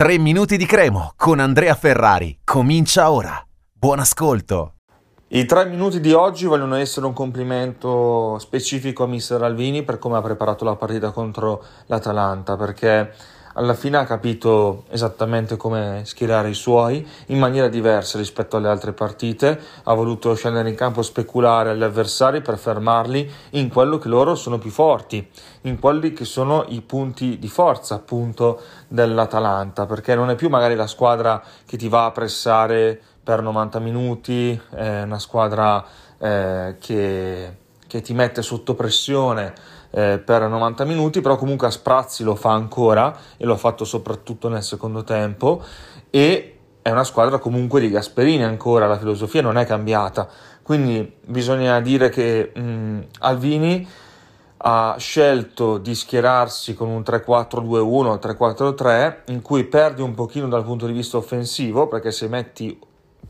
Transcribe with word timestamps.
3 0.00 0.16
minuti 0.16 0.56
di 0.56 0.64
cremo 0.64 1.12
con 1.14 1.40
Andrea 1.40 1.74
Ferrari. 1.74 2.38
Comincia 2.42 3.10
ora. 3.10 3.38
Buon 3.70 3.98
ascolto. 3.98 4.76
I 5.28 5.44
tre 5.44 5.66
minuti 5.66 6.00
di 6.00 6.14
oggi 6.14 6.46
vogliono 6.46 6.76
essere 6.76 7.04
un 7.04 7.12
complimento 7.12 8.38
specifico 8.38 9.04
a 9.04 9.06
Mister 9.06 9.42
Alvini 9.42 9.82
per 9.82 9.98
come 9.98 10.16
ha 10.16 10.22
preparato 10.22 10.64
la 10.64 10.74
partita 10.74 11.10
contro 11.10 11.62
l'Atalanta, 11.84 12.56
perché 12.56 13.12
alla 13.54 13.74
fine 13.74 13.96
ha 13.96 14.04
capito 14.04 14.84
esattamente 14.90 15.56
come 15.56 16.02
schierare 16.04 16.50
i 16.50 16.54
suoi 16.54 17.06
in 17.26 17.38
maniera 17.38 17.68
diversa 17.68 18.18
rispetto 18.18 18.56
alle 18.56 18.68
altre 18.68 18.92
partite, 18.92 19.60
ha 19.84 19.94
voluto 19.94 20.34
scendere 20.34 20.68
in 20.68 20.74
campo 20.74 21.02
speculare 21.02 21.70
agli 21.70 21.82
avversari 21.82 22.40
per 22.40 22.58
fermarli 22.58 23.30
in 23.50 23.68
quello 23.68 23.98
che 23.98 24.08
loro 24.08 24.34
sono 24.34 24.58
più 24.58 24.70
forti, 24.70 25.28
in 25.62 25.78
quelli 25.78 26.12
che 26.12 26.24
sono 26.24 26.64
i 26.68 26.80
punti 26.80 27.38
di 27.38 27.48
forza 27.48 27.96
appunto 27.96 28.60
dell'Atalanta, 28.88 29.86
perché 29.86 30.14
non 30.14 30.30
è 30.30 30.34
più 30.34 30.48
magari 30.48 30.74
la 30.74 30.86
squadra 30.86 31.42
che 31.66 31.76
ti 31.76 31.88
va 31.88 32.04
a 32.04 32.12
pressare 32.12 33.00
per 33.22 33.42
90 33.42 33.78
minuti, 33.80 34.60
è 34.70 35.02
una 35.02 35.18
squadra 35.18 35.84
eh, 36.18 36.76
che, 36.80 37.56
che 37.90 38.00
ti 38.02 38.14
mette 38.14 38.40
sotto 38.40 38.76
pressione 38.76 39.52
eh, 39.90 40.22
per 40.24 40.46
90 40.46 40.84
minuti, 40.84 41.20
però 41.20 41.34
comunque 41.34 41.66
a 41.66 41.70
sprazzi 41.70 42.22
lo 42.22 42.36
fa 42.36 42.52
ancora 42.52 43.16
e 43.36 43.44
lo 43.44 43.54
ha 43.54 43.56
fatto 43.56 43.84
soprattutto 43.84 44.48
nel 44.48 44.62
secondo 44.62 45.02
tempo 45.02 45.60
e 46.08 46.58
è 46.82 46.90
una 46.90 47.02
squadra 47.02 47.38
comunque 47.38 47.80
di 47.80 47.90
Gasperini 47.90 48.44
ancora, 48.44 48.86
la 48.86 48.96
filosofia 48.96 49.42
non 49.42 49.58
è 49.58 49.66
cambiata, 49.66 50.28
quindi 50.62 51.16
bisogna 51.26 51.80
dire 51.80 52.10
che 52.10 52.52
mh, 52.54 53.06
Alvini 53.18 53.88
ha 54.58 54.94
scelto 54.96 55.78
di 55.78 55.94
schierarsi 55.96 56.74
con 56.74 56.88
un 56.88 57.00
3-4-2-1, 57.00 58.20
3-4-3 58.20 59.32
in 59.32 59.42
cui 59.42 59.64
perdi 59.64 60.00
un 60.00 60.14
pochino 60.14 60.46
dal 60.46 60.62
punto 60.62 60.86
di 60.86 60.92
vista 60.92 61.16
offensivo 61.16 61.88
perché 61.88 62.12
se 62.12 62.28
metti 62.28 62.78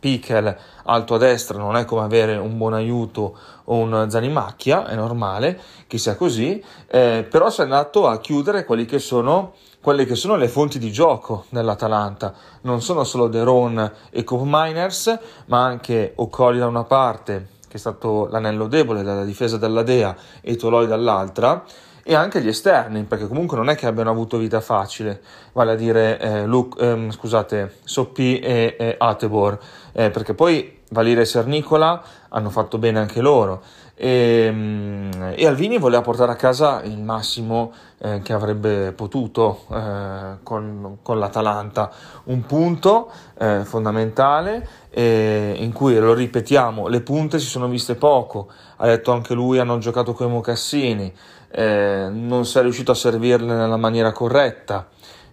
Pichel 0.00 0.56
alto 0.84 1.14
a 1.14 1.18
destra 1.18 1.58
non 1.58 1.76
è 1.76 1.84
come 1.84 2.02
avere 2.02 2.36
un 2.36 2.56
buon 2.56 2.72
aiuto 2.72 3.36
o 3.64 3.76
un 3.76 4.06
Zanimacchia, 4.08 4.86
è 4.86 4.96
normale 4.96 5.60
che 5.86 5.98
sia 5.98 6.16
così, 6.16 6.62
eh, 6.88 7.26
però 7.30 7.50
si 7.50 7.60
è 7.60 7.64
andato 7.64 8.08
a 8.08 8.18
chiudere 8.18 8.64
quelli 8.64 8.86
che 8.86 8.98
sono, 8.98 9.52
quelle 9.80 10.06
che 10.06 10.14
sono 10.16 10.36
le 10.36 10.48
fonti 10.48 10.78
di 10.78 10.90
gioco 10.90 11.44
dell'Atalanta. 11.50 12.34
Non 12.62 12.80
sono 12.80 13.04
solo 13.04 13.28
De 13.28 13.44
Ron 13.44 13.92
e 14.10 14.24
Coop 14.24 14.42
Miners, 14.44 15.18
ma 15.46 15.62
anche 15.62 16.14
Ocoli 16.16 16.58
da 16.58 16.66
una 16.66 16.84
parte, 16.84 17.48
che 17.68 17.76
è 17.76 17.78
stato 17.78 18.26
l'anello 18.28 18.66
debole 18.66 19.02
della 19.02 19.24
difesa 19.24 19.58
della 19.58 19.82
Dea, 19.82 20.16
e 20.40 20.56
Toloi 20.56 20.86
dall'altra 20.86 21.62
e 22.02 22.14
anche 22.14 22.40
gli 22.40 22.48
esterni, 22.48 23.04
perché 23.04 23.26
comunque 23.26 23.56
non 23.56 23.68
è 23.68 23.74
che 23.74 23.86
abbiano 23.86 24.10
avuto 24.10 24.38
vita 24.38 24.60
facile, 24.60 25.20
vale 25.52 25.72
a 25.72 25.76
dire 25.76 26.18
eh, 26.18 26.46
Luke, 26.46 26.80
ehm, 26.80 27.10
scusate, 27.10 27.76
Soppi 27.84 28.38
e, 28.38 28.76
e 28.78 28.94
Atebor, 28.98 29.58
eh, 29.92 30.10
perché 30.10 30.34
poi 30.34 30.78
Valire 30.90 31.20
e 31.20 31.24
Sernicola 31.24 32.02
hanno 32.30 32.50
fatto 32.50 32.78
bene 32.78 32.98
anche 32.98 33.20
loro. 33.20 33.62
E, 33.94 34.46
ehm, 34.48 35.34
e 35.36 35.46
Alvini 35.46 35.78
voleva 35.78 36.00
portare 36.00 36.32
a 36.32 36.36
casa 36.36 36.82
il 36.82 36.98
massimo 36.98 37.72
eh, 37.98 38.20
che 38.22 38.32
avrebbe 38.32 38.92
potuto 38.92 39.64
eh, 39.70 40.38
con, 40.42 40.98
con, 41.02 41.18
l'Atalanta, 41.18 41.90
un 42.24 42.44
punto 42.46 43.10
eh, 43.38 43.60
fondamentale 43.64 44.78
in 44.92 45.70
cui, 45.72 45.96
lo 45.96 46.14
ripetiamo, 46.14 46.88
le 46.88 47.00
punte 47.02 47.38
si 47.38 47.46
sono 47.46 47.68
viste 47.68 47.94
poco, 47.94 48.48
ha 48.78 48.86
detto 48.86 49.12
anche 49.12 49.34
lui, 49.34 49.58
hanno 49.58 49.78
giocato 49.78 50.14
con 50.14 50.26
i 50.26 50.30
mocassini, 50.30 51.12
eh, 51.50 52.08
non 52.10 52.44
è 52.58 52.62
riuscito 52.62 52.92
a 52.92 52.94
servirle 52.94 53.54
nella 53.54 53.76
maniera 53.76 54.12
corretta. 54.12 54.88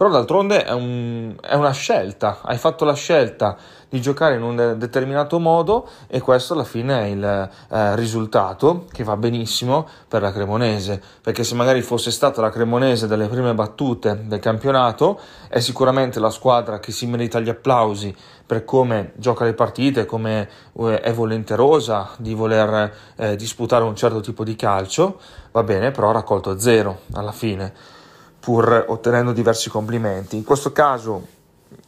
Però 0.00 0.08
d'altronde 0.08 0.64
è, 0.64 0.72
un, 0.72 1.36
è, 1.42 1.52
una 1.56 1.72
scelta, 1.72 2.38
hai 2.40 2.56
fatto 2.56 2.86
la 2.86 2.94
scelta 2.94 3.54
di 3.86 4.00
giocare 4.00 4.36
in 4.36 4.42
un 4.42 4.76
determinato 4.78 5.38
modo 5.38 5.86
e 6.06 6.20
questo 6.20 6.54
alla 6.54 6.64
fine 6.64 7.02
è 7.02 7.04
il 7.04 7.22
eh, 7.22 7.96
risultato 7.96 8.86
che 8.90 9.04
va 9.04 9.18
benissimo 9.18 9.86
per 10.08 10.22
la 10.22 10.32
Cremonese, 10.32 11.02
perché 11.20 11.44
se 11.44 11.54
magari 11.54 11.82
fosse 11.82 12.10
stata 12.10 12.40
la 12.40 12.48
Cremonese 12.48 13.06
delle 13.06 13.26
prime 13.26 13.52
battute 13.52 14.22
del 14.24 14.38
campionato 14.38 15.20
è 15.48 15.60
sicuramente 15.60 16.18
la 16.18 16.30
squadra 16.30 16.80
che 16.80 16.92
si 16.92 17.06
merita 17.06 17.38
gli 17.38 17.50
applausi 17.50 18.16
per 18.46 18.64
come 18.64 19.12
gioca 19.16 19.44
le 19.44 19.52
partite, 19.52 20.06
come 20.06 20.48
eh, 20.78 21.00
è 21.00 21.12
volenterosa 21.12 22.12
di 22.16 22.32
voler 22.32 22.90
eh, 23.16 23.36
disputare 23.36 23.84
un 23.84 23.94
certo 23.94 24.20
tipo 24.20 24.44
di 24.44 24.56
calcio, 24.56 25.20
va 25.50 25.62
bene, 25.62 25.90
però 25.90 26.08
ha 26.08 26.12
raccolto 26.12 26.58
zero 26.58 27.00
alla 27.12 27.32
fine 27.32 27.98
pur 28.40 28.86
ottenendo 28.88 29.32
diversi 29.32 29.68
complimenti. 29.68 30.36
In 30.36 30.44
questo 30.44 30.72
caso, 30.72 31.26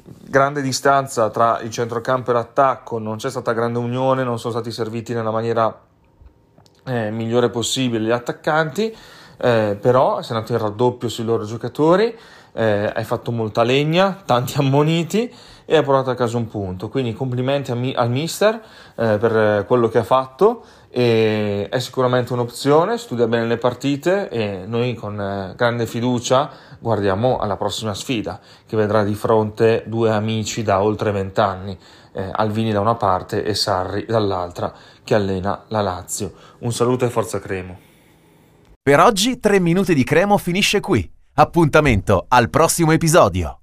grande 0.05 0.63
distanza 0.63 1.31
tra 1.31 1.61
il 1.61 1.71
centrocampo 1.71 2.31
e 2.31 2.35
l'attacco, 2.35 2.99
non 2.99 3.17
c'è 3.17 3.31
stata 3.31 3.53
grande 3.53 3.79
unione, 3.79 4.23
non 4.23 4.39
sono 4.39 4.53
stati 4.53 4.71
serviti 4.71 5.15
nella 5.15 5.31
maniera 5.31 5.81
eh, 6.85 7.11
migliore 7.11 7.51
possibile 7.51 8.05
gli 8.05 8.11
attaccanti, 8.11 8.95
eh, 9.39 9.77
però 9.81 10.21
sei 10.23 10.37
andato 10.37 10.53
in 10.53 10.59
raddoppio 10.59 11.09
sui 11.09 11.25
loro 11.25 11.45
giocatori, 11.45 12.17
eh, 12.53 12.91
hai 12.95 13.05
fatto 13.05 13.33
molta 13.33 13.63
legna, 13.63 14.23
tanti 14.25 14.55
ammoniti 14.61 15.33
e 15.65 15.77
hai 15.77 15.83
portato 15.83 16.11
a 16.11 16.15
casa 16.15 16.37
un 16.37 16.49
punto. 16.49 16.89
Quindi 16.89 17.13
complimenti 17.15 17.73
mi- 17.75 17.95
al 17.95 18.11
mister 18.11 18.61
eh, 18.97 19.19
per 19.19 19.65
quello 19.67 19.89
che 19.89 19.99
ha 19.99 20.05
fatto. 20.05 20.65
E 20.95 21.69
è 21.71 21.79
sicuramente 21.79 22.35
un'opzione, 22.35 22.99
studia 22.99 23.27
bene 23.27 23.47
le 23.47 23.57
partite 23.57 24.29
e 24.29 24.65
noi 24.67 24.93
con 24.93 25.19
eh, 25.19 25.55
grande 25.57 25.87
fiducia 25.87 26.51
guardiamo 26.79 27.39
alla 27.39 27.57
prossima 27.57 27.95
sfida 27.95 28.39
che 28.67 28.77
vedrà 28.77 29.03
di 29.03 29.15
fronte 29.15 29.85
due 29.87 30.11
amici 30.11 30.63
da 30.63 30.83
oltre 30.83 31.11
vent'anni, 31.11 31.79
eh, 32.13 32.29
Alvini 32.31 32.73
da 32.73 32.81
una 32.81 32.97
parte 32.97 33.43
e 33.43 33.55
Sarri 33.55 34.05
dall'altra 34.05 34.71
che 35.03 35.15
allena 35.15 35.65
la 35.69 35.81
Lazio. 35.81 36.35
Un 36.59 36.73
saluto 36.73 37.07
e 37.07 37.09
forza 37.09 37.41
Cremo. 37.41 37.79
Per 38.83 39.01
oggi 39.01 39.41
3 39.41 39.61
minuti 39.61 39.95
di 39.95 40.05
Cremo 40.05 40.37
finisce 40.37 40.81
qui. 40.81 41.11
Appuntamento 41.35 42.27
al 42.29 42.51
prossimo 42.51 42.93
episodio. 42.93 43.57